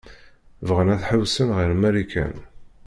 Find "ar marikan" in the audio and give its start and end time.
1.59-2.35